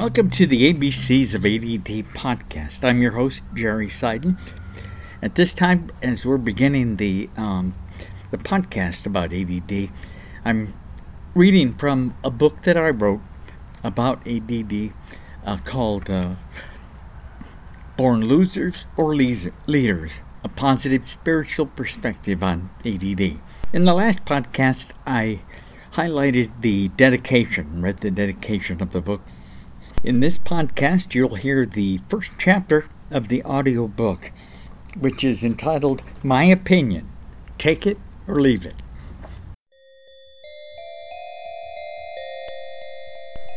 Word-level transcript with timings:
Welcome 0.00 0.30
to 0.30 0.46
the 0.46 0.72
ABCs 0.72 1.34
of 1.34 1.44
ADD 1.44 2.14
podcast. 2.14 2.82
I'm 2.84 3.02
your 3.02 3.12
host, 3.12 3.44
Jerry 3.52 3.88
Seiden. 3.88 4.38
At 5.20 5.34
this 5.34 5.52
time, 5.52 5.90
as 6.00 6.24
we're 6.24 6.38
beginning 6.38 6.96
the 6.96 7.28
um, 7.36 7.74
the 8.30 8.38
podcast 8.38 9.04
about 9.04 9.30
ADD, 9.30 9.90
I'm 10.42 10.72
reading 11.34 11.74
from 11.74 12.16
a 12.24 12.30
book 12.30 12.62
that 12.62 12.78
I 12.78 12.88
wrote 12.88 13.20
about 13.84 14.26
ADD 14.26 14.94
uh, 15.44 15.58
called 15.64 16.08
uh, 16.08 16.36
Born 17.98 18.22
Losers 18.22 18.86
or 18.96 19.14
Leaders 19.14 20.22
A 20.42 20.48
Positive 20.48 21.10
Spiritual 21.10 21.66
Perspective 21.66 22.42
on 22.42 22.70
ADD. 22.86 23.38
In 23.74 23.84
the 23.84 23.92
last 23.92 24.24
podcast, 24.24 24.92
I 25.06 25.40
highlighted 25.92 26.62
the 26.62 26.88
dedication, 26.88 27.82
read 27.82 27.98
the 27.98 28.10
dedication 28.10 28.80
of 28.80 28.92
the 28.92 29.02
book. 29.02 29.20
In 30.02 30.20
this 30.20 30.38
podcast, 30.38 31.14
you'll 31.14 31.34
hear 31.34 31.66
the 31.66 32.00
first 32.08 32.30
chapter 32.38 32.88
of 33.10 33.28
the 33.28 33.42
audio 33.42 33.86
book, 33.86 34.32
which 34.98 35.22
is 35.22 35.44
entitled 35.44 36.02
My 36.22 36.44
Opinion 36.44 37.06
Take 37.58 37.86
It 37.86 37.98
or 38.26 38.40
Leave 38.40 38.64
It. 38.64 38.76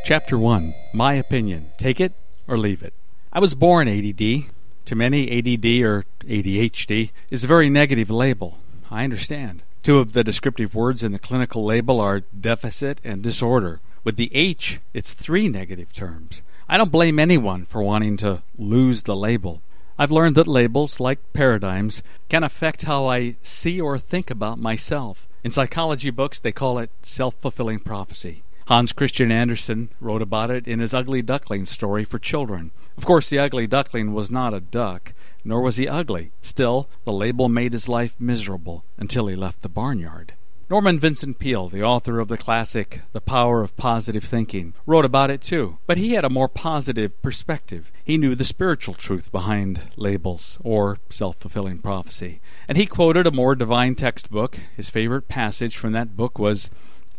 Chapter 0.04 0.38
1 0.38 0.74
My 0.94 1.14
Opinion 1.14 1.72
Take 1.78 2.02
It 2.02 2.12
or 2.46 2.58
Leave 2.58 2.84
It. 2.84 2.94
I 3.32 3.40
was 3.40 3.56
born 3.56 3.88
ADD. 3.88 4.52
To 4.84 4.96
many, 4.96 5.32
ADD 5.32 5.82
or 5.86 6.04
ADHD 6.26 7.12
is 7.30 7.46
a 7.46 7.48
very 7.48 7.70
negative 7.70 8.12
label. 8.12 8.58
I 8.92 9.06
understand. 9.06 9.64
Two 9.82 10.00
of 10.00 10.12
the 10.12 10.26
descriptive 10.26 10.76
words 10.76 11.04
in 11.04 11.14
the 11.14 11.20
clinical 11.20 11.64
label 11.64 12.02
are 12.02 12.20
deficit 12.20 13.00
and 13.02 13.24
disorder. 13.24 13.80
With 14.04 14.18
the 14.18 14.36
H, 14.36 14.82
it's 14.94 15.14
three 15.14 15.48
negative 15.48 15.94
terms. 15.94 16.42
I 16.68 16.78
don't 16.78 16.92
blame 16.92 17.20
anyone 17.20 17.64
for 17.64 17.82
wanting 17.82 18.18
to 18.18 18.44
lose 18.58 19.04
the 19.04 19.16
label. 19.16 19.62
I've 19.98 20.12
learned 20.12 20.36
that 20.36 20.48
labels, 20.48 21.00
like 21.00 21.20
paradigms, 21.32 22.04
can 22.28 22.44
affect 22.44 22.84
how 22.84 23.06
I 23.06 23.36
see 23.44 23.80
or 23.80 23.98
think 23.98 24.30
about 24.30 24.60
myself. 24.60 25.28
In 25.42 25.52
psychology 25.52 26.10
books, 26.10 26.40
they 26.40 26.52
call 26.52 26.80
it 26.80 26.90
self 27.02 27.36
fulfilling 27.36 27.80
prophecy. 27.80 28.44
Hans 28.68 28.92
Christian 28.92 29.32
Andersen 29.32 29.90
wrote 30.02 30.22
about 30.22 30.52
it 30.52 30.68
in 30.68 30.80
his 30.80 30.94
Ugly 30.94 31.22
Duckling 31.22 31.66
story 31.66 32.04
for 32.04 32.20
children. 32.20 32.72
Of 32.98 33.06
course, 33.06 33.30
the 33.30 33.40
ugly 33.40 33.68
duckling 33.68 34.14
was 34.14 34.32
not 34.32 34.54
a 34.54 34.60
duck, 34.60 35.14
nor 35.46 35.62
was 35.62 35.78
he 35.78 35.88
ugly. 35.88 36.32
Still, 36.42 36.90
the 37.06 37.12
label 37.14 37.48
made 37.50 37.74
his 37.74 37.90
life 37.90 38.20
miserable 38.20 38.84
until 38.98 39.28
he 39.28 39.36
left 39.36 39.62
the 39.62 39.70
barnyard. 39.70 40.34
Norman 40.70 40.98
Vincent 40.98 41.40
Peale, 41.40 41.68
the 41.68 41.84
author 41.84 42.20
of 42.20 42.30
the 42.30 42.38
classic 42.38 43.02
The 43.12 43.20
Power 43.20 43.62
of 43.62 43.76
Positive 43.76 44.24
Thinking, 44.24 44.74
wrote 44.86 45.04
about 45.04 45.30
it 45.30 45.42
too, 45.42 45.78
but 45.86 45.98
he 45.98 46.14
had 46.14 46.24
a 46.24 46.30
more 46.30 46.48
positive 46.48 47.22
perspective. 47.22 47.92
He 48.04 48.18
knew 48.18 48.34
the 48.34 48.46
spiritual 48.46 48.94
truth 48.94 49.30
behind 49.32 49.82
labels, 49.98 50.58
or 50.64 51.00
self 51.10 51.36
fulfilling 51.36 51.80
prophecy. 51.80 52.40
And 52.68 52.78
he 52.78 52.86
quoted 52.86 53.28
a 53.28 53.32
more 53.32 53.56
divine 53.56 53.96
textbook. 53.96 54.58
His 54.78 54.90
favorite 54.90 55.28
passage 55.28 55.76
from 55.76 55.92
that 55.92 56.16
book 56.16 56.40
was, 56.40 56.70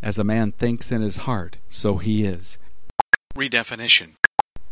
As 0.01 0.17
a 0.17 0.23
man 0.23 0.51
thinks 0.51 0.91
in 0.91 1.01
his 1.01 1.17
heart, 1.17 1.57
so 1.69 1.97
he 1.97 2.25
is. 2.25 2.57
Redefinition 3.35 4.15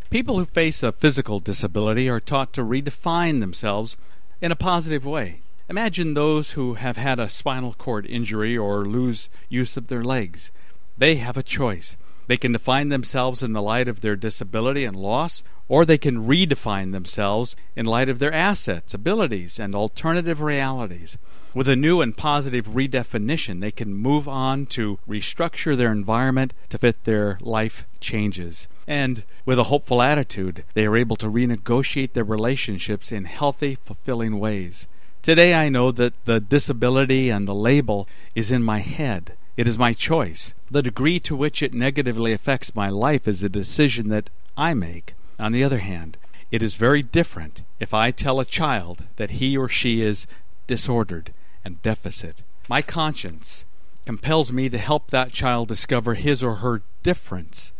People 0.10 0.38
who 0.38 0.46
face 0.46 0.82
a 0.82 0.92
physical 0.92 1.40
disability 1.40 2.10
are 2.10 2.20
taught 2.20 2.54
to 2.54 2.64
redefine 2.64 3.40
themselves 3.40 3.98
in 4.42 4.52
a 4.52 4.56
positive 4.56 5.06
way. 5.06 5.42
Imagine 5.74 6.14
those 6.14 6.52
who 6.52 6.76
have 6.76 6.98
had 6.98 7.20
a 7.20 7.28
spinal 7.28 7.74
cord 7.74 8.06
injury 8.06 8.56
or 8.56 8.86
lose 8.86 9.28
use 9.50 9.76
of 9.76 9.88
their 9.88 10.04
legs. 10.04 10.52
They 11.00 11.16
have 11.16 11.36
a 11.36 11.42
choice. 11.42 11.98
They 12.28 12.38
can 12.38 12.52
define 12.52 12.90
themselves 12.90 13.42
in 13.42 13.54
the 13.54 13.62
light 13.62 13.88
of 13.88 14.02
their 14.02 14.16
disability 14.16 14.86
and 14.86 14.96
loss, 14.96 15.42
or 15.68 15.84
they 15.84 15.98
can 15.98 16.28
redefine 16.28 16.92
themselves 16.92 17.56
in 17.76 17.88
light 17.88 18.08
of 18.08 18.20
their 18.20 18.32
assets, 18.32 18.94
abilities, 18.94 19.58
and 19.58 19.74
alternative 19.74 20.42
realities. 20.42 21.18
With 21.56 21.68
a 21.68 21.76
new 21.76 22.02
and 22.02 22.16
positive 22.16 22.68
redefinition, 22.68 23.60
they 23.60 23.72
can 23.72 23.96
move 23.96 24.28
on 24.28 24.68
to 24.68 25.00
restructure 25.10 25.76
their 25.76 25.92
environment 25.92 26.54
to 26.70 26.78
fit 26.78 27.04
their 27.04 27.40
life 27.42 27.88
changes. 28.00 28.68
And 28.86 29.24
with 29.44 29.58
a 29.58 29.64
hopeful 29.64 30.04
attitude, 30.04 30.66
they 30.76 30.86
are 30.86 30.96
able 30.96 31.16
to 31.16 31.32
renegotiate 31.32 32.14
their 32.14 32.24
relationships 32.24 33.12
in 33.12 33.26
healthy, 33.26 33.74
fulfilling 33.74 34.40
ways. 34.40 34.86
Today 35.24 35.54
I 35.54 35.70
know 35.70 35.90
that 35.94 36.26
the 36.26 36.42
disability 36.42 37.30
and 37.30 37.48
the 37.48 37.56
label 37.56 38.10
is 38.36 38.52
in 38.52 38.62
my 38.62 38.80
head. 38.80 39.38
It 39.56 39.70
is 39.70 39.78
my 39.78 39.94
choice. 39.94 40.54
The 40.70 40.82
degree 40.82 41.18
to 41.22 41.34
which 41.34 41.64
it 41.64 41.74
negatively 41.74 42.34
affects 42.34 42.76
my 42.76 42.90
life 42.90 43.26
is 43.26 43.42
a 43.42 43.48
decision 43.48 44.10
that 44.10 44.30
I 44.58 44.74
make. 44.74 45.14
On 45.40 45.54
the 45.54 45.64
other 45.64 45.80
hand, 45.80 46.18
it 46.52 46.62
is 46.62 46.76
very 46.76 47.02
different 47.02 47.62
if 47.80 47.94
I 47.94 48.12
tell 48.12 48.42
a 48.42 48.46
child 48.46 49.06
that 49.16 49.40
he 49.40 49.56
or 49.56 49.70
she 49.70 50.02
is 50.02 50.28
disordered 50.68 51.32
and 51.64 51.82
deficit. 51.82 52.44
My 52.68 52.82
conscience 52.82 53.64
compels 54.06 54.52
me 54.52 54.68
to 54.68 54.78
help 54.78 55.08
that 55.08 55.32
child 55.32 55.70
discover 55.70 56.16
his 56.16 56.44
or 56.44 56.56
her 56.56 56.82
difference. 57.02 57.72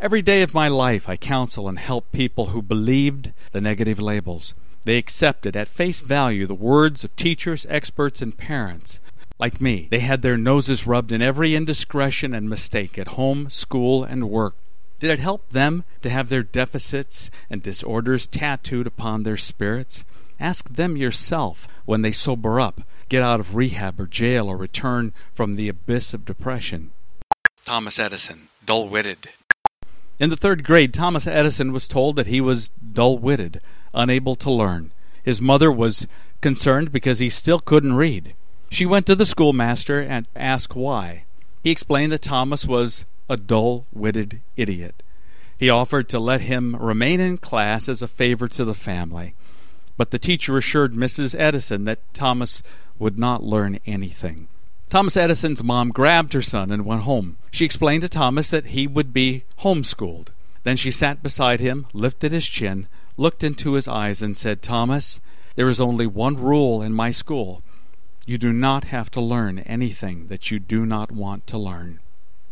Every 0.00 0.22
day 0.22 0.42
of 0.42 0.54
my 0.54 0.66
life, 0.66 1.08
I 1.08 1.16
counsel 1.16 1.68
and 1.68 1.78
help 1.78 2.10
people 2.10 2.46
who 2.46 2.62
believed 2.62 3.32
the 3.52 3.60
negative 3.60 4.00
labels. 4.00 4.56
They 4.84 4.96
accepted 4.96 5.56
at 5.56 5.68
face 5.68 6.00
value 6.00 6.46
the 6.46 6.54
words 6.54 7.04
of 7.04 7.14
teachers, 7.16 7.66
experts, 7.68 8.22
and 8.22 8.36
parents. 8.36 8.98
Like 9.38 9.60
me, 9.60 9.88
they 9.90 10.00
had 10.00 10.22
their 10.22 10.36
noses 10.36 10.86
rubbed 10.86 11.12
in 11.12 11.22
every 11.22 11.54
indiscretion 11.54 12.34
and 12.34 12.48
mistake 12.48 12.98
at 12.98 13.08
home, 13.08 13.48
school, 13.50 14.04
and 14.04 14.30
work. 14.30 14.54
Did 14.98 15.10
it 15.10 15.18
help 15.18 15.48
them 15.50 15.84
to 16.02 16.10
have 16.10 16.28
their 16.28 16.42
deficits 16.42 17.30
and 17.48 17.62
disorders 17.62 18.26
tattooed 18.26 18.86
upon 18.86 19.22
their 19.22 19.38
spirits? 19.38 20.04
Ask 20.38 20.74
them 20.74 20.96
yourself 20.96 21.68
when 21.86 22.02
they 22.02 22.12
sober 22.12 22.60
up, 22.60 22.82
get 23.08 23.22
out 23.22 23.40
of 23.40 23.56
rehab 23.56 23.98
or 23.98 24.06
jail, 24.06 24.48
or 24.48 24.56
return 24.56 25.14
from 25.32 25.54
the 25.54 25.68
abyss 25.68 26.12
of 26.12 26.26
depression. 26.26 26.90
Thomas 27.64 27.98
Edison, 27.98 28.48
dull 28.64 28.88
witted. 28.88 29.30
In 30.20 30.28
the 30.28 30.36
third 30.36 30.62
grade, 30.64 30.92
Thomas 30.92 31.26
Edison 31.26 31.72
was 31.72 31.88
told 31.88 32.14
that 32.16 32.26
he 32.26 32.42
was 32.42 32.68
dull 32.68 33.18
witted 33.18 33.62
unable 33.94 34.36
to 34.36 34.50
learn. 34.50 34.92
His 35.24 35.40
mother 35.40 35.72
was 35.72 36.06
concerned 36.42 36.92
because 36.92 37.18
he 37.18 37.30
still 37.30 37.58
couldn't 37.58 37.94
read. 37.94 38.34
She 38.70 38.84
went 38.84 39.06
to 39.06 39.16
the 39.16 39.26
schoolmaster 39.26 39.98
and 39.98 40.28
asked 40.36 40.76
why. 40.76 41.24
He 41.64 41.70
explained 41.70 42.12
that 42.12 42.22
Thomas 42.22 42.66
was 42.66 43.06
a 43.30 43.38
dull 43.38 43.86
witted 43.92 44.40
idiot. 44.56 45.02
He 45.58 45.70
offered 45.70 46.08
to 46.10 46.20
let 46.20 46.42
him 46.42 46.76
remain 46.76 47.18
in 47.20 47.38
class 47.38 47.88
as 47.88 48.02
a 48.02 48.08
favor 48.08 48.46
to 48.48 48.64
the 48.64 48.74
family. 48.74 49.34
But 49.96 50.10
the 50.10 50.18
teacher 50.18 50.56
assured 50.56 50.92
Mrs. 50.92 51.34
Edison 51.38 51.84
that 51.84 52.00
Thomas 52.14 52.62
would 52.98 53.18
not 53.18 53.42
learn 53.42 53.78
anything. 53.86 54.48
Thomas 54.90 55.16
Edison's 55.16 55.64
mom 55.64 55.90
grabbed 55.90 56.32
her 56.34 56.42
son 56.42 56.70
and 56.70 56.84
went 56.84 57.02
home. 57.02 57.36
She 57.50 57.64
explained 57.64 58.02
to 58.02 58.08
Thomas 58.08 58.50
that 58.50 58.66
he 58.66 58.86
would 58.86 59.12
be 59.12 59.44
homeschooled. 59.60 60.28
Then 60.62 60.76
she 60.76 60.90
sat 60.90 61.22
beside 61.22 61.60
him, 61.60 61.86
lifted 61.92 62.32
his 62.32 62.46
chin, 62.46 62.86
looked 63.16 63.42
into 63.42 63.72
his 63.72 63.88
eyes, 63.88 64.22
and 64.22 64.36
said, 64.36 64.62
Thomas, 64.62 65.20
there 65.56 65.68
is 65.68 65.80
only 65.80 66.06
one 66.06 66.36
rule 66.36 66.82
in 66.82 66.92
my 66.92 67.10
school. 67.10 67.62
You 68.26 68.38
do 68.38 68.52
not 68.52 68.84
have 68.84 69.10
to 69.12 69.20
learn 69.20 69.60
anything 69.60 70.28
that 70.28 70.50
you 70.50 70.58
do 70.58 70.86
not 70.86 71.10
want 71.10 71.46
to 71.48 71.58
learn. 71.58 72.00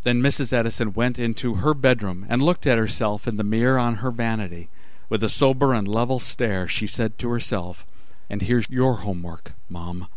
Then 0.02 0.22
Mrs. 0.22 0.52
Edison 0.52 0.92
went 0.94 1.18
into 1.18 1.56
her 1.56 1.74
bedroom 1.74 2.26
and 2.28 2.42
looked 2.42 2.66
at 2.66 2.78
herself 2.78 3.28
in 3.28 3.36
the 3.36 3.44
mirror 3.44 3.78
on 3.78 3.96
her 3.96 4.10
vanity. 4.10 4.68
With 5.08 5.22
a 5.22 5.28
sober 5.28 5.74
and 5.74 5.86
level 5.86 6.18
stare, 6.18 6.66
she 6.66 6.86
said 6.86 7.18
to 7.18 7.30
herself, 7.30 7.86
And 8.28 8.42
here's 8.42 8.68
your 8.70 8.98
homework, 8.98 9.52
Mom. 9.68 10.08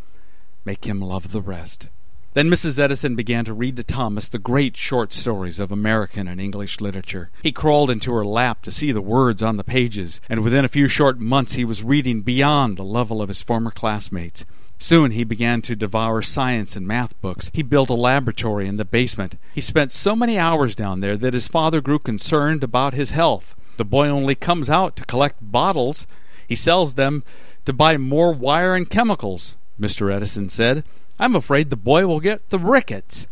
Make 0.65 0.85
him 0.85 1.01
love 1.01 1.31
the 1.31 1.41
rest. 1.41 1.89
Then 2.33 2.49
Mrs. 2.49 2.79
Edison 2.79 3.17
began 3.17 3.43
to 3.43 3.53
read 3.53 3.75
to 3.75 3.83
Thomas 3.83 4.29
the 4.29 4.39
great 4.39 4.77
short 4.77 5.11
stories 5.11 5.59
of 5.59 5.69
American 5.69 6.29
and 6.29 6.39
English 6.39 6.79
literature. 6.79 7.29
He 7.43 7.51
crawled 7.51 7.89
into 7.89 8.13
her 8.13 8.23
lap 8.23 8.61
to 8.61 8.71
see 8.71 8.93
the 8.93 9.01
words 9.01 9.43
on 9.43 9.57
the 9.57 9.65
pages, 9.65 10.21
and 10.29 10.41
within 10.41 10.63
a 10.63 10.69
few 10.69 10.87
short 10.87 11.19
months 11.19 11.53
he 11.53 11.65
was 11.65 11.83
reading 11.83 12.21
beyond 12.21 12.77
the 12.77 12.85
level 12.85 13.21
of 13.21 13.27
his 13.27 13.41
former 13.41 13.69
classmates. 13.69 14.45
Soon 14.79 15.11
he 15.11 15.25
began 15.25 15.61
to 15.63 15.75
devour 15.75 16.21
science 16.21 16.77
and 16.77 16.87
math 16.87 17.19
books. 17.19 17.51
He 17.53 17.63
built 17.63 17.89
a 17.89 17.95
laboratory 17.95 18.65
in 18.65 18.77
the 18.77 18.85
basement. 18.85 19.35
He 19.53 19.59
spent 19.59 19.91
so 19.91 20.15
many 20.15 20.39
hours 20.39 20.73
down 20.73 21.01
there 21.01 21.17
that 21.17 21.33
his 21.33 21.49
father 21.49 21.81
grew 21.81 21.99
concerned 21.99 22.63
about 22.63 22.93
his 22.93 23.11
health. 23.11 23.55
The 23.75 23.83
boy 23.83 24.07
only 24.07 24.35
comes 24.35 24.69
out 24.69 24.95
to 24.95 25.05
collect 25.05 25.39
bottles. 25.41 26.07
He 26.47 26.55
sells 26.55 26.93
them 26.93 27.25
to 27.65 27.73
buy 27.73 27.97
more 27.97 28.31
wire 28.31 28.73
and 28.73 28.89
chemicals, 28.89 29.57
Mr. 29.77 30.13
Edison 30.13 30.47
said. 30.47 30.85
I'm 31.21 31.35
afraid 31.35 31.69
the 31.69 31.75
boy 31.75 32.07
will 32.07 32.19
get 32.19 32.49
the 32.49 32.57
rickets. 32.57 33.27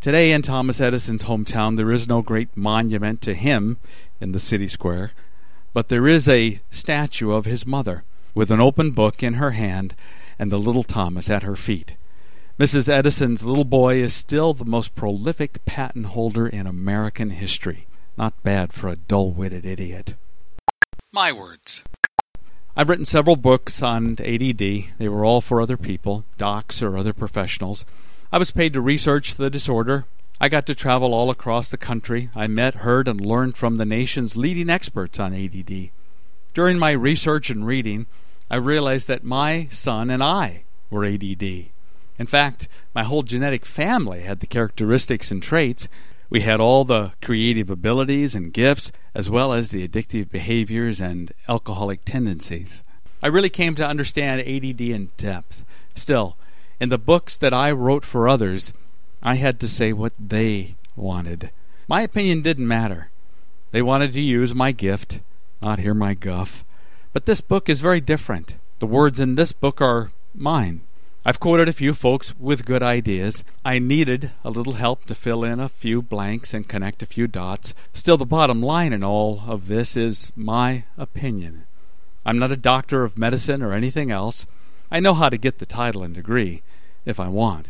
Today 0.00 0.32
in 0.32 0.40
Thomas 0.40 0.80
Edison's 0.80 1.24
hometown, 1.24 1.76
there 1.76 1.92
is 1.92 2.08
no 2.08 2.22
great 2.22 2.56
monument 2.56 3.20
to 3.20 3.34
him 3.34 3.76
in 4.18 4.32
the 4.32 4.38
city 4.38 4.66
square, 4.66 5.12
but 5.74 5.90
there 5.90 6.08
is 6.08 6.26
a 6.26 6.62
statue 6.70 7.32
of 7.32 7.44
his 7.44 7.66
mother, 7.66 8.02
with 8.34 8.50
an 8.50 8.62
open 8.62 8.92
book 8.92 9.22
in 9.22 9.34
her 9.34 9.50
hand 9.50 9.94
and 10.38 10.50
the 10.50 10.58
little 10.58 10.82
Thomas 10.82 11.28
at 11.28 11.42
her 11.42 11.54
feet. 11.54 11.96
Mrs. 12.58 12.88
Edison's 12.88 13.44
little 13.44 13.66
boy 13.66 13.96
is 13.96 14.14
still 14.14 14.54
the 14.54 14.64
most 14.64 14.94
prolific 14.94 15.62
patent 15.66 16.06
holder 16.06 16.46
in 16.48 16.66
American 16.66 17.28
history. 17.28 17.86
Not 18.16 18.42
bad 18.42 18.72
for 18.72 18.88
a 18.88 18.96
dull 18.96 19.32
witted 19.32 19.66
idiot. 19.66 20.14
My 21.12 21.30
words. 21.30 21.84
I've 22.76 22.88
written 22.88 23.04
several 23.04 23.36
books 23.36 23.82
on 23.82 24.16
ADD. 24.18 24.58
They 24.58 25.08
were 25.08 25.24
all 25.24 25.40
for 25.40 25.60
other 25.60 25.76
people, 25.76 26.24
docs 26.38 26.82
or 26.82 26.96
other 26.96 27.12
professionals. 27.12 27.84
I 28.32 28.38
was 28.38 28.50
paid 28.50 28.72
to 28.72 28.80
research 28.80 29.36
the 29.36 29.48
disorder. 29.48 30.06
I 30.40 30.48
got 30.48 30.66
to 30.66 30.74
travel 30.74 31.14
all 31.14 31.30
across 31.30 31.68
the 31.68 31.76
country. 31.76 32.30
I 32.34 32.48
met, 32.48 32.76
heard, 32.76 33.06
and 33.06 33.20
learned 33.20 33.56
from 33.56 33.76
the 33.76 33.84
nation's 33.84 34.36
leading 34.36 34.68
experts 34.68 35.20
on 35.20 35.32
ADD. 35.32 35.90
During 36.52 36.76
my 36.76 36.90
research 36.90 37.48
and 37.48 37.64
reading, 37.64 38.06
I 38.50 38.56
realized 38.56 39.06
that 39.06 39.22
my 39.22 39.68
son 39.70 40.10
and 40.10 40.22
I 40.22 40.64
were 40.90 41.04
ADD. 41.04 41.42
In 42.18 42.26
fact, 42.26 42.68
my 42.92 43.04
whole 43.04 43.22
genetic 43.22 43.64
family 43.64 44.22
had 44.22 44.40
the 44.40 44.46
characteristics 44.46 45.30
and 45.30 45.40
traits. 45.40 45.88
We 46.30 46.40
had 46.40 46.60
all 46.60 46.84
the 46.84 47.12
creative 47.22 47.70
abilities 47.70 48.34
and 48.34 48.52
gifts, 48.52 48.92
as 49.14 49.30
well 49.30 49.52
as 49.52 49.70
the 49.70 49.86
addictive 49.86 50.30
behaviors 50.30 51.00
and 51.00 51.32
alcoholic 51.48 52.04
tendencies. 52.04 52.82
I 53.22 53.28
really 53.28 53.50
came 53.50 53.74
to 53.76 53.86
understand 53.86 54.40
ADD 54.40 54.80
in 54.80 55.10
depth. 55.16 55.64
Still, 55.94 56.36
in 56.80 56.88
the 56.88 56.98
books 56.98 57.36
that 57.38 57.54
I 57.54 57.70
wrote 57.70 58.04
for 58.04 58.28
others, 58.28 58.72
I 59.22 59.36
had 59.36 59.60
to 59.60 59.68
say 59.68 59.92
what 59.92 60.12
they 60.18 60.74
wanted. 60.96 61.50
My 61.88 62.02
opinion 62.02 62.42
didn't 62.42 62.68
matter. 62.68 63.10
They 63.70 63.82
wanted 63.82 64.12
to 64.12 64.20
use 64.20 64.54
my 64.54 64.72
gift, 64.72 65.20
not 65.62 65.78
hear 65.78 65.94
my 65.94 66.14
guff. 66.14 66.64
But 67.12 67.26
this 67.26 67.40
book 67.40 67.68
is 67.68 67.80
very 67.80 68.00
different. 68.00 68.56
The 68.80 68.86
words 68.86 69.20
in 69.20 69.34
this 69.34 69.52
book 69.52 69.80
are 69.80 70.10
mine. 70.34 70.82
I've 71.26 71.40
quoted 71.40 71.70
a 71.70 71.72
few 71.72 71.94
folks 71.94 72.34
with 72.38 72.66
good 72.66 72.82
ideas. 72.82 73.44
I 73.64 73.78
needed 73.78 74.32
a 74.44 74.50
little 74.50 74.74
help 74.74 75.06
to 75.06 75.14
fill 75.14 75.42
in 75.42 75.58
a 75.58 75.70
few 75.70 76.02
blanks 76.02 76.52
and 76.52 76.68
connect 76.68 77.02
a 77.02 77.06
few 77.06 77.26
dots. 77.26 77.74
Still, 77.94 78.18
the 78.18 78.26
bottom 78.26 78.60
line 78.60 78.92
in 78.92 79.02
all 79.02 79.42
of 79.46 79.66
this 79.66 79.96
is 79.96 80.32
my 80.36 80.84
opinion. 80.98 81.64
I'm 82.26 82.38
not 82.38 82.50
a 82.50 82.58
doctor 82.58 83.04
of 83.04 83.16
medicine 83.16 83.62
or 83.62 83.72
anything 83.72 84.10
else. 84.10 84.44
I 84.90 85.00
know 85.00 85.14
how 85.14 85.30
to 85.30 85.38
get 85.38 85.60
the 85.60 85.66
title 85.66 86.02
and 86.02 86.14
degree, 86.14 86.62
if 87.06 87.18
I 87.18 87.28
want. 87.28 87.68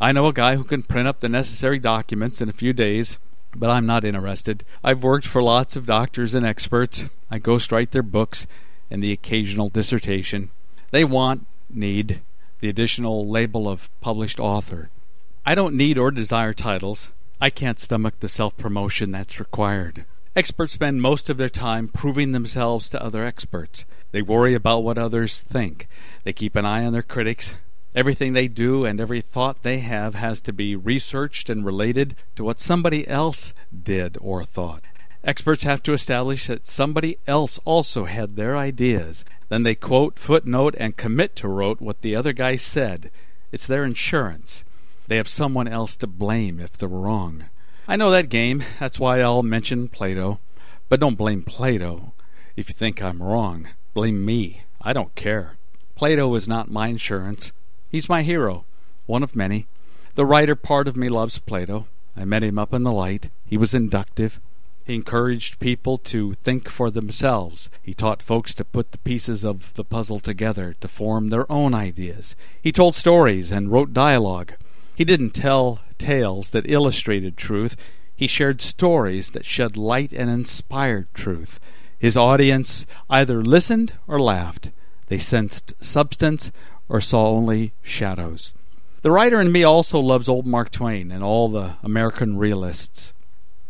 I 0.00 0.12
know 0.12 0.24
a 0.24 0.32
guy 0.32 0.56
who 0.56 0.64
can 0.64 0.82
print 0.82 1.06
up 1.06 1.20
the 1.20 1.28
necessary 1.28 1.78
documents 1.78 2.40
in 2.40 2.48
a 2.48 2.52
few 2.52 2.72
days, 2.72 3.18
but 3.54 3.68
I'm 3.68 3.84
not 3.84 4.04
interested. 4.04 4.64
I've 4.82 5.02
worked 5.02 5.26
for 5.26 5.42
lots 5.42 5.76
of 5.76 5.84
doctors 5.84 6.34
and 6.34 6.46
experts. 6.46 7.10
I 7.30 7.40
ghostwrite 7.40 7.90
their 7.90 8.02
books 8.02 8.46
and 8.90 9.02
the 9.02 9.12
occasional 9.12 9.68
dissertation. 9.68 10.48
They 10.92 11.04
want, 11.04 11.46
need, 11.68 12.22
the 12.60 12.68
additional 12.68 13.26
label 13.28 13.68
of 13.68 13.90
published 14.00 14.40
author. 14.40 14.90
I 15.44 15.54
don't 15.54 15.76
need 15.76 15.98
or 15.98 16.10
desire 16.10 16.52
titles. 16.52 17.12
I 17.40 17.50
can't 17.50 17.78
stomach 17.78 18.14
the 18.20 18.28
self 18.28 18.56
promotion 18.56 19.10
that's 19.10 19.38
required. 19.38 20.04
Experts 20.34 20.74
spend 20.74 21.00
most 21.00 21.30
of 21.30 21.36
their 21.36 21.48
time 21.48 21.88
proving 21.88 22.32
themselves 22.32 22.88
to 22.90 23.02
other 23.02 23.24
experts. 23.24 23.86
They 24.12 24.22
worry 24.22 24.54
about 24.54 24.84
what 24.84 24.98
others 24.98 25.40
think. 25.40 25.88
They 26.24 26.32
keep 26.32 26.56
an 26.56 26.66
eye 26.66 26.84
on 26.84 26.92
their 26.92 27.02
critics. 27.02 27.56
Everything 27.94 28.34
they 28.34 28.46
do 28.46 28.84
and 28.84 29.00
every 29.00 29.22
thought 29.22 29.62
they 29.62 29.78
have 29.78 30.14
has 30.14 30.42
to 30.42 30.52
be 30.52 30.76
researched 30.76 31.48
and 31.48 31.64
related 31.64 32.14
to 32.36 32.44
what 32.44 32.60
somebody 32.60 33.08
else 33.08 33.54
did 33.82 34.18
or 34.20 34.44
thought. 34.44 34.82
Experts 35.26 35.64
have 35.64 35.82
to 35.82 35.92
establish 35.92 36.46
that 36.46 36.64
somebody 36.64 37.18
else 37.26 37.58
also 37.64 38.04
had 38.04 38.36
their 38.36 38.56
ideas. 38.56 39.24
Then 39.48 39.64
they 39.64 39.74
quote, 39.74 40.20
footnote, 40.20 40.76
and 40.78 40.96
commit 40.96 41.34
to 41.36 41.48
rote 41.48 41.80
what 41.80 42.02
the 42.02 42.14
other 42.14 42.32
guy 42.32 42.54
said. 42.54 43.10
It's 43.50 43.66
their 43.66 43.84
insurance. 43.84 44.64
They 45.08 45.16
have 45.16 45.28
someone 45.28 45.66
else 45.66 45.96
to 45.96 46.06
blame 46.06 46.60
if 46.60 46.78
they're 46.78 46.88
wrong. 46.88 47.46
I 47.88 47.96
know 47.96 48.12
that 48.12 48.28
game. 48.28 48.62
That's 48.78 49.00
why 49.00 49.20
I'll 49.20 49.42
mention 49.42 49.88
Plato. 49.88 50.38
But 50.88 51.00
don't 51.00 51.18
blame 51.18 51.42
Plato. 51.42 52.12
If 52.54 52.68
you 52.68 52.74
think 52.74 53.02
I'm 53.02 53.20
wrong, 53.20 53.66
blame 53.94 54.24
me. 54.24 54.62
I 54.80 54.92
don't 54.92 55.14
care. 55.16 55.56
Plato 55.96 56.32
is 56.36 56.46
not 56.46 56.70
my 56.70 56.86
insurance. 56.86 57.50
He's 57.90 58.08
my 58.08 58.22
hero, 58.22 58.64
one 59.06 59.24
of 59.24 59.34
many. 59.34 59.66
The 60.14 60.26
writer 60.26 60.54
part 60.54 60.86
of 60.86 60.96
me 60.96 61.08
loves 61.08 61.40
Plato. 61.40 61.88
I 62.16 62.24
met 62.24 62.44
him 62.44 62.60
up 62.60 62.72
in 62.72 62.84
the 62.84 62.92
light. 62.92 63.30
He 63.44 63.56
was 63.56 63.74
inductive. 63.74 64.40
He 64.86 64.94
encouraged 64.94 65.58
people 65.58 65.98
to 65.98 66.34
think 66.34 66.68
for 66.68 66.90
themselves. 66.90 67.68
He 67.82 67.92
taught 67.92 68.22
folks 68.22 68.54
to 68.54 68.64
put 68.64 68.92
the 68.92 68.98
pieces 68.98 69.44
of 69.44 69.74
the 69.74 69.82
puzzle 69.82 70.20
together 70.20 70.76
to 70.80 70.86
form 70.86 71.28
their 71.28 71.50
own 71.50 71.74
ideas. 71.74 72.36
He 72.62 72.70
told 72.70 72.94
stories 72.94 73.50
and 73.50 73.72
wrote 73.72 73.92
dialogue. 73.92 74.52
He 74.94 75.04
didn't 75.04 75.30
tell 75.30 75.80
tales 75.98 76.50
that 76.50 76.70
illustrated 76.70 77.36
truth. 77.36 77.76
He 78.14 78.28
shared 78.28 78.60
stories 78.60 79.32
that 79.32 79.44
shed 79.44 79.76
light 79.76 80.12
and 80.12 80.30
inspired 80.30 81.12
truth. 81.14 81.58
His 81.98 82.16
audience 82.16 82.86
either 83.10 83.42
listened 83.42 83.94
or 84.06 84.20
laughed. 84.20 84.70
They 85.08 85.18
sensed 85.18 85.74
substance 85.82 86.52
or 86.88 87.00
saw 87.00 87.26
only 87.26 87.72
shadows. 87.82 88.54
The 89.02 89.10
writer 89.10 89.40
in 89.40 89.50
me 89.50 89.64
also 89.64 89.98
loves 89.98 90.28
old 90.28 90.46
Mark 90.46 90.70
Twain 90.70 91.10
and 91.10 91.24
all 91.24 91.48
the 91.48 91.76
American 91.82 92.38
realists. 92.38 93.12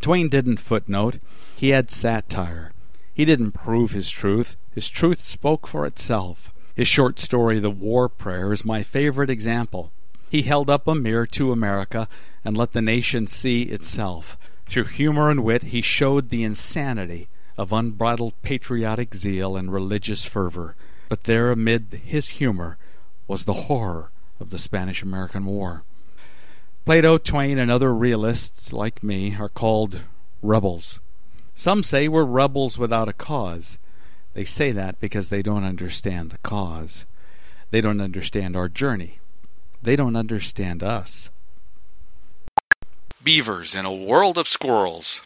Twain 0.07 0.29
didn't 0.29 0.59
footnote, 0.59 1.19
he 1.57 1.71
had 1.71 1.91
satire. 1.91 2.71
He 3.13 3.25
didn't 3.25 3.51
prove 3.51 3.91
his 3.91 4.09
truth, 4.09 4.57
his 4.73 4.89
truth 4.89 5.21
spoke 5.21 5.67
for 5.67 5.85
itself. 5.85 6.53
His 6.77 6.87
short 6.87 7.19
story, 7.19 7.59
The 7.59 7.73
War 7.73 8.09
Prayer, 8.09 8.53
is 8.53 8.65
my 8.65 8.85
favorite 8.85 9.31
example. 9.31 9.91
He 10.31 10.43
held 10.43 10.71
up 10.71 10.87
a 10.87 10.95
mirror 10.95 11.27
to 11.33 11.51
America 11.51 12.07
and 12.45 12.57
let 12.57 12.71
the 12.71 12.81
nation 12.81 13.27
see 13.27 13.63
itself. 13.63 14.39
Through 14.69 14.85
humor 14.85 15.29
and 15.29 15.43
wit, 15.43 15.65
he 15.65 15.81
showed 15.81 16.31
the 16.31 16.45
insanity 16.45 17.29
of 17.59 17.73
unbridled 17.73 18.41
patriotic 18.43 19.13
zeal 19.13 19.57
and 19.57 19.73
religious 19.73 20.25
fervor. 20.25 20.77
But 21.09 21.25
there, 21.25 21.51
amid 21.51 22.03
his 22.05 22.29
humor, 22.29 22.79
was 23.27 23.45
the 23.45 23.67
horror 23.67 24.13
of 24.39 24.51
the 24.51 24.59
Spanish 24.61 25.03
American 25.03 25.47
War. 25.47 25.83
Plato, 26.87 27.19
Twain, 27.19 27.59
and 27.59 27.69
other 27.69 27.93
realists 27.93 28.73
like 28.73 29.03
me 29.03 29.35
are 29.41 29.49
called 29.49 30.03
rebels. 30.41 31.01
Some 31.53 31.83
say 31.83 32.07
we're 32.07 32.23
rebels 32.23 32.79
without 32.79 33.09
a 33.09 33.13
cause. 33.13 33.81
They 34.35 34.45
say 34.45 34.71
that 34.71 35.01
because 35.01 35.29
they 35.29 35.43
don't 35.43 35.65
understand 35.65 36.31
the 36.31 36.39
cause. 36.39 37.05
They 37.73 37.81
don't 37.81 38.01
understand 38.01 38.55
our 38.55 38.69
journey. 38.69 39.19
They 39.83 39.97
don't 39.97 40.15
understand 40.15 40.85
us. 40.85 41.29
Beavers 43.25 43.75
in 43.75 43.85
a 43.85 43.93
world 43.93 44.39
of 44.39 44.47
squirrels. 44.47 45.23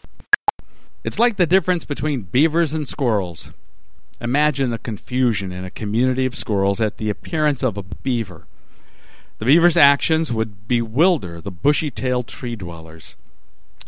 It's 1.05 1.19
like 1.19 1.37
the 1.37 1.47
difference 1.47 1.85
between 1.85 2.23
beavers 2.23 2.73
and 2.73 2.89
squirrels. 2.89 3.51
Imagine 4.19 4.71
the 4.71 4.79
confusion 4.79 5.53
in 5.53 5.67
a 5.67 5.71
community 5.71 6.25
of 6.25 6.35
squirrels 6.35 6.81
at 6.81 6.97
the 6.97 7.11
appearance 7.11 7.63
of 7.63 7.77
a 7.77 7.83
beaver. 7.83 8.47
The 9.41 9.47
beaver's 9.47 9.79
actions 9.79 10.31
would 10.31 10.69
bewilder 10.69 11.41
the 11.41 11.51
bushy 11.51 11.91
tailed 11.91 12.27
tree 12.27 12.57
dwellers. 12.57 13.17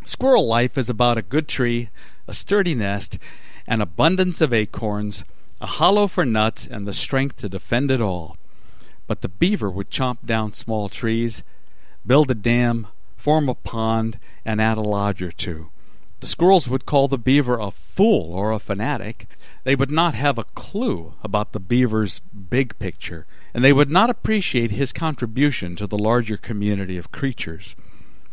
Squirrel 0.06 0.46
life 0.46 0.78
is 0.78 0.88
about 0.88 1.18
a 1.18 1.22
good 1.22 1.46
tree, 1.46 1.90
a 2.26 2.32
sturdy 2.32 2.74
nest, 2.74 3.18
an 3.66 3.82
abundance 3.82 4.40
of 4.40 4.54
acorns, 4.54 5.26
a 5.60 5.66
hollow 5.66 6.06
for 6.06 6.24
nuts, 6.24 6.66
and 6.66 6.86
the 6.86 6.94
strength 6.94 7.36
to 7.36 7.50
defend 7.50 7.90
it 7.90 8.00
all. 8.00 8.38
But 9.06 9.20
the 9.20 9.28
beaver 9.28 9.68
would 9.68 9.90
chomp 9.90 10.24
down 10.24 10.54
small 10.54 10.88
trees, 10.88 11.42
build 12.06 12.30
a 12.30 12.34
dam, 12.34 12.86
form 13.18 13.50
a 13.50 13.54
pond, 13.54 14.18
and 14.46 14.58
add 14.58 14.78
a 14.78 14.80
lodge 14.80 15.20
or 15.20 15.32
two. 15.32 15.68
The 16.22 16.28
squirrels 16.28 16.68
would 16.68 16.86
call 16.86 17.08
the 17.08 17.18
beaver 17.18 17.58
a 17.58 17.72
fool 17.72 18.32
or 18.32 18.52
a 18.52 18.60
fanatic. 18.60 19.26
They 19.64 19.74
would 19.74 19.90
not 19.90 20.14
have 20.14 20.38
a 20.38 20.44
clue 20.44 21.14
about 21.20 21.50
the 21.50 21.58
beaver's 21.58 22.20
big 22.48 22.78
picture 22.78 23.26
and 23.52 23.64
they 23.64 23.72
would 23.72 23.90
not 23.90 24.08
appreciate 24.08 24.70
his 24.70 24.92
contribution 24.92 25.74
to 25.74 25.88
the 25.88 25.98
larger 25.98 26.36
community 26.36 26.96
of 26.96 27.10
creatures. 27.10 27.74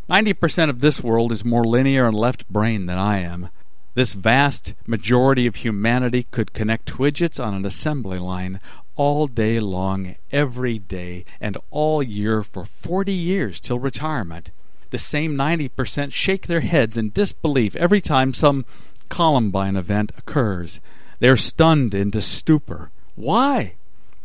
Ninety 0.07 0.33
percent 0.33 0.69
of 0.69 0.81
this 0.81 1.01
world 1.01 1.31
is 1.31 1.43
more 1.43 1.63
linear 1.63 2.05
and 2.05 2.15
left 2.15 2.47
brain 2.47 2.85
than 2.85 2.99
I 2.99 3.21
am. 3.21 3.49
This 3.95 4.13
vast 4.13 4.75
majority 4.85 5.47
of 5.47 5.55
humanity 5.55 6.27
could 6.29 6.53
connect 6.53 6.99
widgets 6.99 7.43
on 7.43 7.55
an 7.55 7.65
assembly 7.65 8.19
line 8.19 8.61
all 8.97 9.25
day 9.25 9.59
long, 9.59 10.15
every 10.31 10.77
day, 10.77 11.25
and 11.41 11.57
all 11.71 12.03
year 12.03 12.43
for 12.43 12.65
forty 12.65 13.13
years 13.13 13.59
till 13.59 13.79
retirement. 13.79 14.51
The 14.91 14.97
same 14.97 15.35
ninety 15.35 15.69
percent 15.69 16.13
shake 16.13 16.47
their 16.47 16.61
heads 16.61 16.97
in 16.97 17.11
disbelief 17.11 17.75
every 17.75 18.01
time 18.01 18.33
some 18.33 18.65
Columbine 19.09 19.75
event 19.75 20.11
occurs. 20.17 20.81
They 21.19 21.27
are 21.29 21.37
stunned 21.37 21.93
into 21.93 22.21
stupor. 22.21 22.91
Why? 23.15 23.73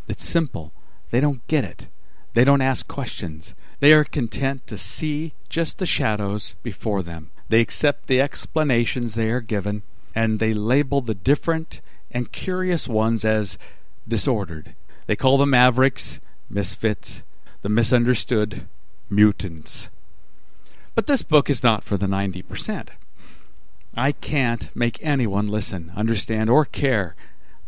It's 0.09 0.25
simple. 0.25 0.73
They 1.11 1.21
don't 1.21 1.47
get 1.49 1.65
it. 1.65 1.89
They 2.35 2.45
don't 2.45 2.61
ask 2.61 2.87
questions. 2.89 3.55
They 3.81 3.93
are 3.93 4.05
content 4.05 4.67
to 4.67 4.79
see 4.79 5.35
just 5.49 5.79
the 5.79 5.87
shadows 5.87 6.57
before 6.63 7.03
them. 7.03 7.31
They 7.49 7.61
accept 7.61 8.07
the 8.07 8.21
explanations 8.21 9.15
they 9.15 9.31
are 9.31 9.41
given, 9.41 9.83
and 10.15 10.39
they 10.39 10.55
label 10.55 11.01
the 11.01 11.15
different 11.15 11.81
and 12.11 12.33
curious 12.33 12.89
ones 12.89 13.25
as 13.25 13.59
disordered. 14.07 14.75
They 15.07 15.17
call 15.17 15.39
them 15.39 15.51
mavericks, 15.51 16.21
misfits, 16.49 17.23
the 17.63 17.69
misunderstood, 17.69 18.67
mutants. 19.11 19.91
But 20.95 21.07
this 21.07 21.23
book 21.23 21.51
is 21.51 21.63
not 21.63 21.83
for 21.83 21.97
the 21.97 22.07
90%. 22.07 22.89
I 23.97 24.13
can't 24.13 24.75
make 24.75 24.99
anyone 25.03 25.49
listen, 25.49 25.93
understand, 25.97 26.51
or 26.51 26.65
care. 26.65 27.15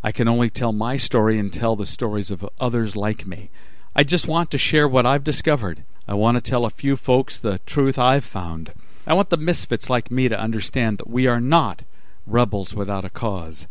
I 0.03 0.11
can 0.11 0.27
only 0.27 0.49
tell 0.49 0.71
my 0.71 0.97
story 0.97 1.39
and 1.39 1.51
tell 1.51 1.75
the 1.75 1.85
stories 1.85 2.31
of 2.31 2.47
others 2.59 2.95
like 2.95 3.25
me. 3.25 3.49
I 3.95 4.03
just 4.03 4.27
want 4.27 4.51
to 4.51 4.57
share 4.57 4.87
what 4.87 5.05
I've 5.05 5.23
discovered. 5.23 5.83
I 6.07 6.13
want 6.13 6.35
to 6.35 6.41
tell 6.41 6.65
a 6.65 6.69
few 6.69 6.95
folks 6.95 7.39
the 7.39 7.59
truth 7.65 7.97
I've 7.97 8.23
found. 8.23 8.71
I 9.05 9.13
want 9.13 9.29
the 9.29 9.37
misfits 9.37 9.89
like 9.89 10.11
me 10.11 10.29
to 10.29 10.39
understand 10.39 10.97
that 10.97 11.09
we 11.09 11.27
are 11.27 11.41
not 11.41 11.81
rebels 12.25 12.75
without 12.75 13.05
a 13.05 13.09
cause. 13.09 13.67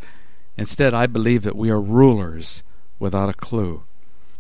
Instead, 0.57 0.95
I 0.95 1.07
believe 1.07 1.43
that 1.43 1.57
we 1.57 1.71
are 1.71 1.81
rulers 1.81 2.63
without 2.99 3.29
a 3.29 3.35
clue. 3.35 3.85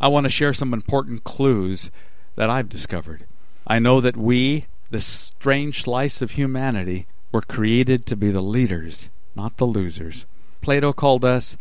I 0.01 0.09
want 0.09 0.25
to 0.25 0.31
share 0.31 0.53
some 0.53 0.73
important 0.75 1.25
clues 1.25 1.91
that 2.35 2.51
I've 2.51 2.69
discovered. 2.69 3.27
I 3.67 3.79
know 3.79 4.01
that 4.01 4.17
we, 4.17 4.67
this 4.91 5.07
strange 5.07 5.83
slice 5.83 6.23
of 6.23 6.33
humanity, 6.33 7.07
were 7.33 7.43
created 7.43 8.07
to 8.07 8.17
be 8.17 8.31
the 8.31 8.41
leaders, 8.41 9.11
not 9.35 9.57
the 9.57 9.67
losers. 9.67 10.27
Plato 10.61 10.93
called 10.93 11.25
us 11.25 11.57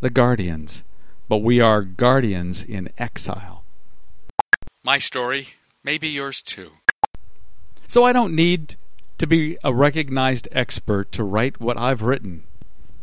the 0.00 0.10
guardians, 0.10 0.84
but 1.28 1.38
we 1.38 1.60
are 1.60 1.82
guardians 1.82 2.62
in 2.62 2.90
exile. 2.98 3.64
My 4.84 4.98
story 4.98 5.48
may 5.82 5.98
be 5.98 6.08
yours 6.08 6.42
too. 6.42 6.72
So 7.88 8.04
I 8.04 8.12
don't 8.12 8.34
need 8.34 8.76
to 9.18 9.26
be 9.26 9.56
a 9.64 9.72
recognized 9.72 10.48
expert 10.52 11.10
to 11.12 11.24
write 11.24 11.60
what 11.60 11.78
I've 11.78 12.02
written. 12.02 12.44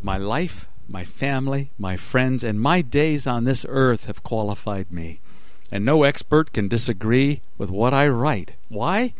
My 0.01 0.17
life, 0.17 0.69
my 0.87 1.03
family, 1.03 1.71
my 1.77 1.97
friends, 1.97 2.43
and 2.43 2.61
my 2.61 2.81
days 2.81 3.25
on 3.25 3.45
this 3.45 3.65
earth 3.67 4.05
have 4.05 4.23
qualified 4.23 4.91
me. 4.91 5.19
And 5.71 5.83
no 5.83 6.03
expert 6.03 6.53
can 6.53 6.67
disagree 6.67 7.41
with 7.57 7.71
what 7.71 7.93
I 7.93 8.07
write. 8.07 8.53
Why? 8.69 9.13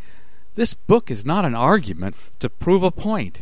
This 0.56 0.74
book 0.74 1.10
is 1.10 1.26
not 1.26 1.46
an 1.46 1.56
argument 1.56 2.16
to 2.40 2.50
prove 2.50 2.84
a 2.84 2.92
point. 2.92 3.42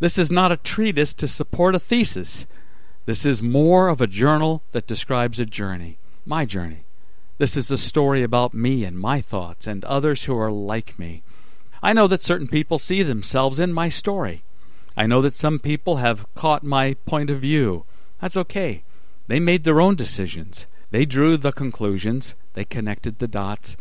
This 0.00 0.18
is 0.18 0.30
not 0.30 0.52
a 0.52 0.58
treatise 0.58 1.14
to 1.14 1.28
support 1.28 1.74
a 1.74 1.78
thesis. 1.78 2.46
This 3.06 3.24
is 3.24 3.42
more 3.42 3.88
of 3.88 4.00
a 4.00 4.06
journal 4.06 4.62
that 4.72 4.86
describes 4.86 5.40
a 5.40 5.46
journey, 5.46 5.98
my 6.26 6.44
journey. 6.44 6.84
This 7.38 7.56
is 7.56 7.70
a 7.70 7.78
story 7.78 8.22
about 8.22 8.52
me 8.52 8.84
and 8.84 8.98
my 8.98 9.20
thoughts 9.20 9.66
and 9.66 9.84
others 9.84 10.24
who 10.24 10.38
are 10.38 10.52
like 10.52 10.98
me. 10.98 11.22
I 11.82 11.92
know 11.92 12.06
that 12.06 12.22
certain 12.22 12.48
people 12.48 12.78
see 12.78 13.02
themselves 13.02 13.58
in 13.58 13.72
my 13.72 13.88
story. 13.88 14.42
I 14.96 15.06
know 15.06 15.22
that 15.22 15.34
some 15.34 15.58
people 15.58 15.96
have 15.96 16.26
caught 16.34 16.62
my 16.62 16.94
point 17.06 17.30
of 17.30 17.40
view. 17.40 17.84
That's 18.20 18.36
okay. 18.36 18.84
They 19.26 19.40
made 19.40 19.64
their 19.64 19.80
own 19.80 19.96
decisions. 19.96 20.66
They 20.90 21.06
drew 21.06 21.36
the 21.36 21.52
conclusions. 21.52 22.34
They 22.52 22.64
connected 22.64 23.18
the 23.18 23.26
dots. 23.26 23.76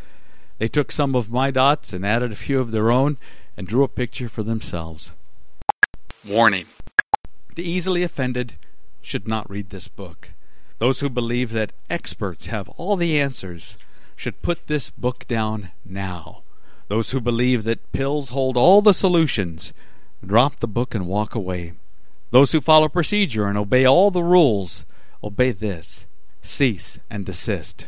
They 0.62 0.68
took 0.68 0.92
some 0.92 1.16
of 1.16 1.32
my 1.32 1.50
dots 1.50 1.92
and 1.92 2.06
added 2.06 2.32
a 2.32 2.36
few 2.36 2.60
of 2.60 2.70
their 2.70 2.92
own 2.92 3.18
and 3.58 3.66
drew 3.66 3.84
a 3.84 3.88
picture 3.88 4.30
for 4.30 4.44
themselves. 4.44 5.12
Warning 6.24 6.68
The 7.56 7.68
easily 7.68 8.04
offended 8.04 8.54
should 9.02 9.28
not 9.28 9.50
read 9.50 9.72
this 9.72 9.88
book. 9.88 10.34
Those 10.78 11.00
who 11.00 11.10
believe 11.10 11.52
that 11.54 11.74
experts 11.90 12.46
have 12.46 12.70
all 12.78 12.96
the 12.96 13.20
answers 13.20 13.76
should 14.16 14.44
put 14.44 14.68
this 14.68 14.92
book 14.92 15.28
down 15.28 15.72
now. 15.84 16.44
Those 16.90 17.10
who 17.10 17.22
believe 17.22 17.64
that 17.64 17.92
pills 17.92 18.30
hold 18.30 18.56
all 18.56 18.84
the 18.84 18.94
solutions 18.94 19.74
drop 20.24 20.60
the 20.60 20.68
book 20.68 20.94
and 20.94 21.08
walk 21.08 21.34
away. 21.34 21.74
Those 22.30 22.52
who 22.52 22.62
follow 22.62 22.88
procedure 22.88 23.48
and 23.48 23.58
obey 23.58 23.84
all 23.84 24.12
the 24.12 24.24
rules 24.24 24.86
obey 25.24 25.54
this 25.54 26.06
cease 26.44 27.00
and 27.10 27.26
desist. 27.26 27.88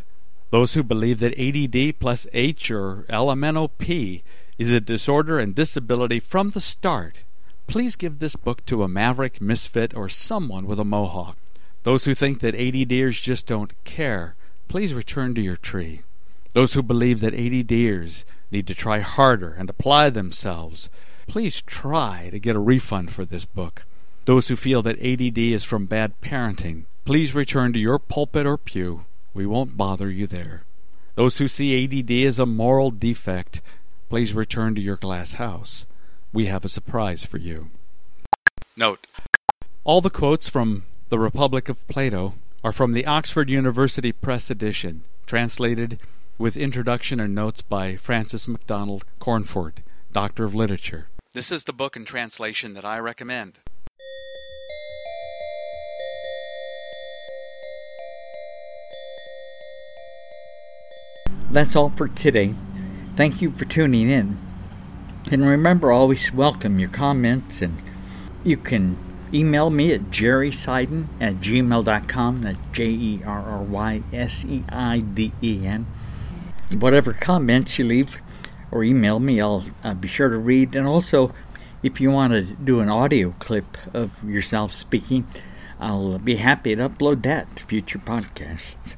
Those 0.54 0.76
who 0.76 0.84
believe 0.84 1.18
that 1.18 1.34
ADD 1.40 2.00
plus 2.00 2.28
H 2.32 2.70
or 2.70 3.08
LMNOP 3.10 4.22
is 4.60 4.72
a 4.72 4.80
disorder 4.80 5.40
and 5.40 5.56
disability 5.56 6.20
from 6.20 6.52
the 6.52 6.60
start, 6.60 7.22
please 7.66 7.96
give 7.96 8.20
this 8.20 8.36
book 8.36 8.64
to 8.68 8.84
a 8.84 8.88
maverick, 8.88 9.42
misfit, 9.42 9.96
or 9.96 10.10
someone 10.10 10.68
with 10.68 10.80
a 10.80 10.86
mohawk. 10.86 11.38
Those 11.82 12.06
who 12.06 12.14
think 12.14 12.40
that 12.42 12.54
ADDers 12.54 13.20
just 13.20 13.48
don't 13.48 13.74
care, 13.84 14.36
please 14.68 14.94
return 14.94 15.34
to 15.34 15.42
your 15.42 15.58
tree. 15.58 16.04
Those 16.52 16.76
who 16.76 16.84
believe 16.84 17.20
that 17.22 17.34
ADDers 17.34 18.24
need 18.52 18.68
to 18.68 18.76
try 18.76 19.00
harder 19.00 19.54
and 19.54 19.72
apply 19.72 20.12
themselves, 20.12 20.88
please 21.26 21.64
try 21.64 22.30
to 22.30 22.38
get 22.38 22.56
a 22.56 22.60
refund 22.60 23.10
for 23.12 23.26
this 23.26 23.46
book. 23.46 23.88
Those 24.26 24.50
who 24.50 24.56
feel 24.56 24.84
that 24.84 25.04
ADD 25.04 25.40
is 25.40 25.64
from 25.64 25.88
bad 25.88 26.14
parenting, 26.22 26.84
please 27.06 27.34
return 27.34 27.74
to 27.74 27.80
your 27.80 27.98
pulpit 27.98 28.46
or 28.46 28.60
pew. 28.60 29.06
We 29.34 29.46
won't 29.46 29.78
bother 29.78 30.10
you 30.10 30.28
there. 30.28 30.64
Those 31.16 31.38
who 31.38 31.48
see 31.48 31.84
ADD 31.84 32.28
as 32.28 32.40
a 32.40 32.46
moral 32.46 32.92
defect, 32.92 33.62
please 34.10 34.34
return 34.34 34.76
to 34.76 34.82
your 34.82 34.96
glass 34.96 35.34
house. 35.34 35.86
We 36.32 36.46
have 36.48 36.66
a 36.66 36.70
surprise 36.70 37.26
for 37.26 37.38
you. 37.38 37.70
Note 38.76 39.06
All 39.84 40.02
the 40.02 40.10
quotes 40.10 40.48
from 40.48 40.84
The 41.10 41.20
Republic 41.20 41.70
of 41.70 41.88
Plato 41.88 42.36
are 42.64 42.72
from 42.72 42.94
the 42.94 43.06
Oxford 43.06 43.50
University 43.50 44.12
Press 44.12 44.50
edition, 44.50 45.04
translated 45.26 46.00
with 46.38 46.58
introduction 46.58 47.20
and 47.20 47.36
notes 47.36 47.62
by 47.62 47.96
Francis 47.96 48.48
MacDonald 48.48 49.06
Cornford, 49.20 49.84
Doctor 50.12 50.46
of 50.46 50.56
Literature. 50.56 51.08
This 51.34 51.52
is 51.52 51.64
the 51.64 51.74
book 51.74 51.96
and 51.96 52.06
translation 52.06 52.74
that 52.74 52.86
I 52.86 53.00
recommend. 53.00 53.58
That's 61.54 61.76
all 61.76 61.92
for 61.92 62.10
today. 62.10 62.54
Thank 63.16 63.42
you 63.42 63.52
for 63.52 63.64
tuning 63.64 64.10
in. 64.10 64.38
And 65.32 65.46
remember, 65.46 65.92
always 65.92 66.34
welcome 66.34 66.80
your 66.80 66.90
comments, 66.90 67.62
and 67.62 67.82
you 68.44 68.58
can 68.58 68.98
email 69.34 69.70
me 69.70 69.94
at 69.94 70.10
jerryseiden 70.10 71.08
at 71.22 71.36
gmail.com. 71.36 72.42
That's 72.42 72.58
J 72.74 72.86
E 72.86 73.22
R 73.26 73.42
R 73.42 73.62
Y 73.64 74.04
S 74.12 74.44
E 74.44 74.66
I 74.70 75.00
D 75.00 75.32
E 75.42 75.66
N 75.66 75.86
whatever 76.80 77.14
comments 77.14 77.78
you 77.78 77.86
leave 77.86 78.22
or 78.72 78.84
email 78.84 79.20
me, 79.20 79.40
I'll 79.40 79.66
uh, 79.84 79.94
be 79.94 80.08
sure 80.08 80.30
to 80.30 80.38
read. 80.38 80.76
And 80.76 80.88
also, 80.88 81.34
if 81.82 82.02
you 82.02 82.12
want 82.12 82.34
to 82.34 82.54
do 82.54 82.80
an 82.80 82.90
audio 82.90 83.36
clip 83.40 83.78
of 83.94 84.24
yourself 84.24 84.74
speaking, 84.74 85.28
I'll 85.80 86.18
be 86.18 86.38
happy 86.38 86.76
to 86.76 86.90
upload 86.90 87.24
that 87.24 87.56
to 87.58 87.64
future 87.64 88.00
podcasts. 88.00 88.96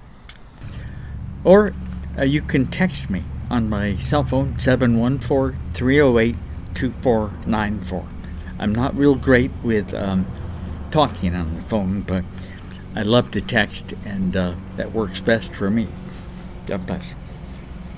Or 1.44 1.74
uh, 2.18 2.24
you 2.24 2.42
can 2.42 2.66
text 2.68 3.10
me 3.10 3.24
on 3.50 3.70
my 3.70 3.98
cell 3.98 4.24
phone, 4.24 4.58
714 4.60 5.60
308 5.72 6.36
2494. 6.74 8.06
I'm 8.60 8.74
not 8.74 8.96
real 8.96 9.16
great 9.16 9.52
with 9.64 9.94
um, 9.94 10.26
talking 10.92 11.36
on 11.36 11.56
the 11.56 11.62
phone, 11.62 12.02
but 12.02 12.24
I 12.96 13.02
love 13.04 13.32
to 13.32 13.42
text, 13.42 13.94
and 14.06 14.36
uh, 14.36 14.56
that 14.78 14.94
works 14.94 15.20
best 15.20 15.54
for 15.54 15.70
me. 15.70 15.88
God 16.66 16.88
bless. 16.88 17.14